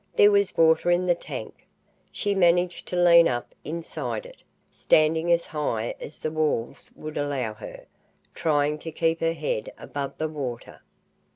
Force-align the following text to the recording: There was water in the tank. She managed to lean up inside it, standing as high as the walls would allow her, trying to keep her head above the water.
There 0.15 0.31
was 0.31 0.57
water 0.57 0.89
in 0.89 1.05
the 1.05 1.13
tank. 1.13 1.67
She 2.11 2.33
managed 2.33 2.87
to 2.87 2.95
lean 2.95 3.27
up 3.27 3.53
inside 3.63 4.25
it, 4.25 4.41
standing 4.71 5.31
as 5.31 5.45
high 5.45 5.93
as 5.99 6.17
the 6.17 6.31
walls 6.31 6.89
would 6.95 7.17
allow 7.17 7.53
her, 7.53 7.85
trying 8.33 8.79
to 8.79 8.91
keep 8.91 9.19
her 9.19 9.33
head 9.33 9.71
above 9.77 10.17
the 10.17 10.27
water. 10.27 10.81